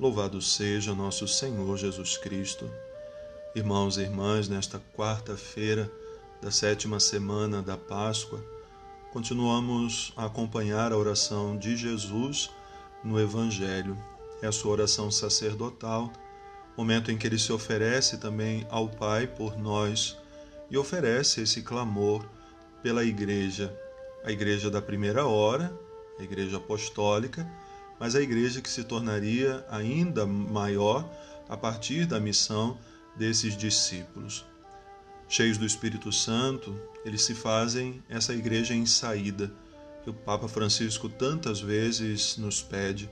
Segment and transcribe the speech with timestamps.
[0.00, 2.68] Louvado seja nosso Senhor Jesus Cristo.
[3.54, 5.92] Irmãos e irmãs, nesta quarta-feira
[6.40, 8.42] da sétima semana da Páscoa,
[9.12, 12.50] continuamos a acompanhar a oração de Jesus
[13.04, 13.96] no Evangelho.
[14.40, 16.10] É a sua oração sacerdotal,
[16.76, 20.16] momento em que ele se oferece também ao Pai por nós
[20.70, 22.24] e oferece esse clamor
[22.82, 23.78] pela Igreja,
[24.24, 25.70] a Igreja da primeira hora,
[26.18, 27.46] a Igreja Apostólica
[27.98, 31.08] mas a igreja que se tornaria ainda maior
[31.48, 32.78] a partir da missão
[33.16, 34.44] desses discípulos.
[35.28, 39.52] Cheios do Espírito Santo, eles se fazem essa igreja em saída,
[40.02, 43.08] que o Papa Francisco tantas vezes nos pede,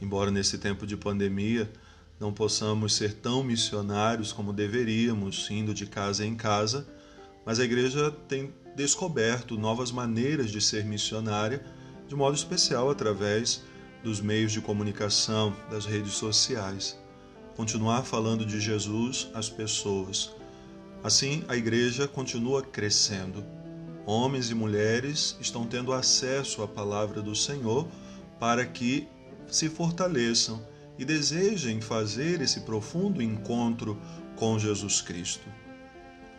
[0.00, 1.70] embora nesse tempo de pandemia
[2.18, 6.86] não possamos ser tão missionários como deveríamos, indo de casa em casa,
[7.44, 11.64] mas a igreja tem descoberto novas maneiras de ser missionária,
[12.06, 13.62] de modo especial através
[14.02, 16.98] dos meios de comunicação, das redes sociais.
[17.56, 20.30] Continuar falando de Jesus às pessoas.
[21.04, 23.44] Assim, a igreja continua crescendo.
[24.04, 27.86] Homens e mulheres estão tendo acesso à palavra do Senhor
[28.40, 29.06] para que
[29.46, 30.64] se fortaleçam
[30.98, 34.00] e desejem fazer esse profundo encontro
[34.36, 35.46] com Jesus Cristo.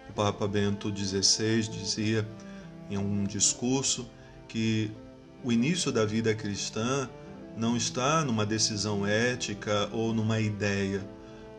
[0.09, 2.27] O Papa Bento XVI dizia
[2.89, 4.09] em um discurso
[4.48, 4.92] que
[5.44, 7.09] o início da vida cristã
[7.55, 11.07] não está numa decisão ética ou numa ideia,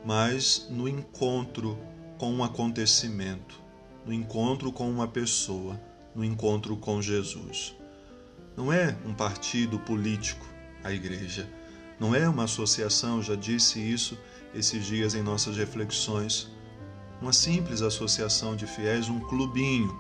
[0.04, 1.78] mas no encontro
[2.18, 3.60] com um acontecimento,
[4.04, 5.80] no encontro com uma pessoa,
[6.14, 7.74] no encontro com Jesus.
[8.56, 10.46] Não é um partido político
[10.82, 11.48] a igreja,
[11.98, 14.18] não é uma associação, já disse isso
[14.54, 16.50] esses dias em nossas reflexões,
[17.20, 19.98] uma simples associação de fiéis, um clubinho,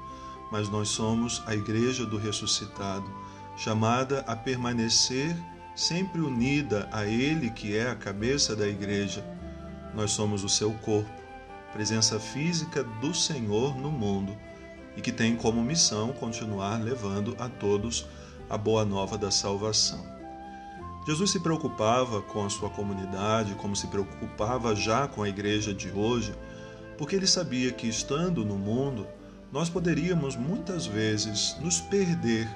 [0.50, 3.10] mas nós somos a igreja do ressuscitado,
[3.56, 5.34] chamada a permanecer
[5.74, 9.24] sempre unida a Ele, que é a cabeça da igreja.
[9.94, 11.10] Nós somos o seu corpo,
[11.72, 14.36] presença física do Senhor no mundo
[14.96, 18.06] e que tem como missão continuar levando a todos
[18.48, 20.04] a boa nova da salvação.
[21.06, 25.90] Jesus se preocupava com a sua comunidade, como se preocupava já com a igreja de
[25.90, 26.34] hoje,
[26.96, 29.06] porque ele sabia que estando no mundo,
[29.52, 32.48] nós poderíamos muitas vezes nos perder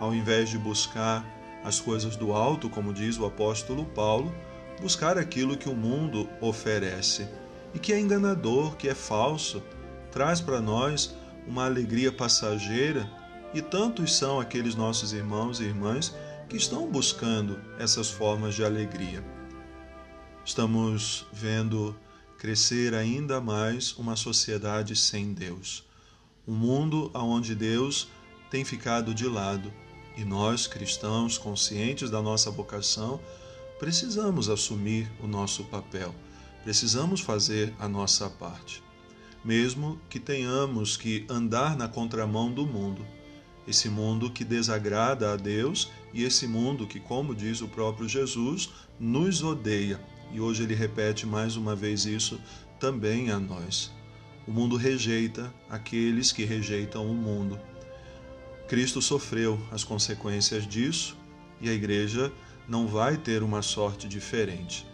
[0.00, 1.24] ao invés de buscar
[1.64, 4.34] as coisas do alto, como diz o apóstolo Paulo,
[4.80, 7.28] buscar aquilo que o mundo oferece
[7.74, 9.62] e que é enganador, que é falso,
[10.10, 11.14] traz para nós
[11.46, 13.10] uma alegria passageira
[13.52, 16.14] e tantos são aqueles nossos irmãos e irmãs
[16.48, 19.24] que estão buscando essas formas de alegria.
[20.44, 21.96] Estamos vendo
[22.38, 25.84] crescer ainda mais uma sociedade sem Deus,
[26.46, 28.08] um mundo onde Deus
[28.50, 29.72] tem ficado de lado
[30.18, 33.20] e nós, cristãos, conscientes da nossa vocação,
[33.78, 36.12] precisamos assumir o nosso papel,
[36.64, 38.82] precisamos fazer a nossa parte.
[39.44, 43.06] Mesmo que tenhamos que andar na contramão do mundo,
[43.64, 48.70] esse mundo que desagrada a Deus e esse mundo que, como diz o próprio Jesus,
[48.98, 50.00] nos odeia.
[50.32, 52.40] E hoje ele repete mais uma vez isso
[52.80, 53.92] também a nós.
[54.48, 57.56] O mundo rejeita aqueles que rejeitam o mundo.
[58.68, 61.16] Cristo sofreu as consequências disso
[61.58, 62.30] e a igreja
[62.68, 64.86] não vai ter uma sorte diferente.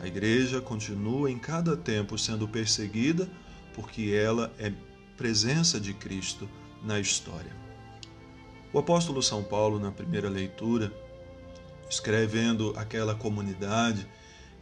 [0.00, 3.28] A igreja continua em cada tempo sendo perseguida
[3.74, 4.72] porque ela é
[5.14, 6.48] presença de Cristo
[6.82, 7.54] na história.
[8.72, 10.90] O apóstolo São Paulo, na primeira leitura,
[11.90, 14.08] escrevendo aquela comunidade,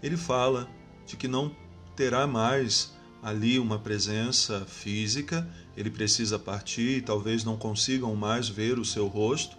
[0.03, 0.69] ele fala
[1.07, 1.55] de que não
[1.95, 2.96] terá mais
[3.27, 5.45] ali uma presença física,
[5.77, 9.59] ele precisa partir e talvez não consigam mais ver o seu rosto.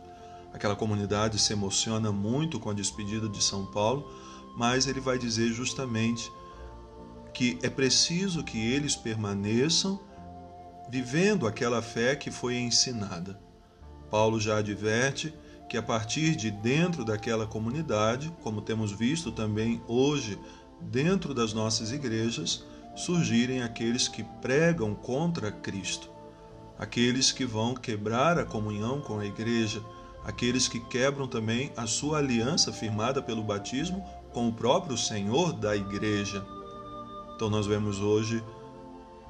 [0.54, 4.10] Aquela comunidade se emociona muito com a despedida de São Paulo,
[4.56, 6.32] mas ele vai dizer justamente
[7.34, 10.00] que é preciso que eles permaneçam
[10.90, 13.38] vivendo aquela fé que foi ensinada.
[14.10, 15.34] Paulo já adverte
[15.68, 20.40] que a partir de dentro daquela comunidade, como temos visto também hoje
[20.80, 22.66] dentro das nossas igrejas,
[22.98, 26.10] surgirem aqueles que pregam contra Cristo,
[26.78, 29.82] aqueles que vão quebrar a comunhão com a igreja,
[30.26, 34.04] aqueles que quebram também a sua aliança firmada pelo batismo
[34.34, 36.46] com o próprio Senhor da igreja.
[37.36, 38.44] Então nós vemos hoje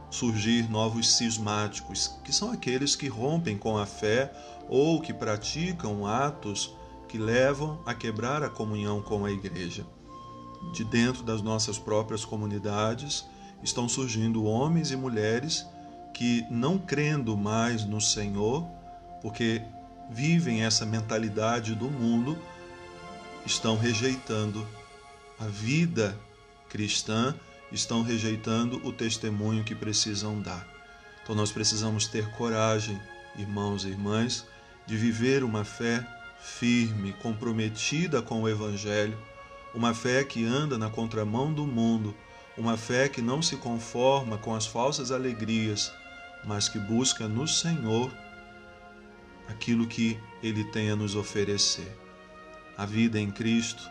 [0.09, 4.33] surgir novos cismáticos, que são aqueles que rompem com a fé
[4.69, 6.73] ou que praticam atos
[7.09, 9.85] que levam a quebrar a comunhão com a igreja.
[10.73, 13.25] De dentro das nossas próprias comunidades,
[13.63, 15.67] estão surgindo homens e mulheres
[16.13, 18.67] que, não crendo mais no Senhor,
[19.21, 19.61] porque
[20.09, 22.37] vivem essa mentalidade do mundo,
[23.45, 24.65] estão rejeitando
[25.39, 26.17] a vida
[26.69, 27.35] cristã
[27.71, 30.65] estão rejeitando o testemunho que precisam dar.
[31.23, 32.99] Então nós precisamos ter coragem,
[33.37, 34.45] irmãos e irmãs,
[34.85, 36.05] de viver uma fé
[36.39, 39.17] firme, comprometida com o Evangelho,
[39.73, 42.15] uma fé que anda na contramão do mundo,
[42.57, 45.91] uma fé que não se conforma com as falsas alegrias,
[46.43, 48.11] mas que busca no Senhor
[49.47, 51.95] aquilo que Ele tem a nos oferecer.
[52.77, 53.89] A vida em Cristo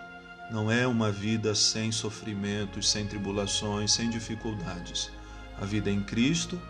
[0.50, 5.10] não é uma vida sem sofrimentos, sem tribulações, sem dificuldades.
[5.60, 6.60] A vida em Cristo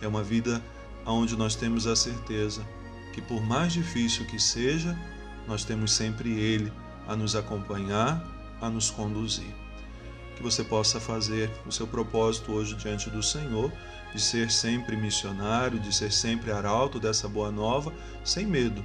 [0.00, 0.62] é uma vida
[1.04, 2.66] onde nós temos a certeza
[3.12, 4.96] que, por mais difícil que seja,
[5.46, 6.72] nós temos sempre Ele
[7.08, 8.24] a nos acompanhar,
[8.60, 9.52] a nos conduzir.
[10.40, 13.70] Que você possa fazer o seu propósito hoje diante do Senhor,
[14.10, 17.92] de ser sempre missionário, de ser sempre arauto dessa boa nova,
[18.24, 18.82] sem medo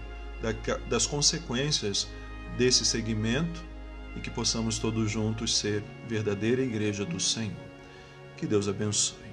[0.90, 2.10] das consequências
[2.58, 3.64] desse segmento
[4.18, 7.56] e que possamos todos juntos ser verdadeira igreja do Senhor.
[8.36, 9.25] Que Deus abençoe.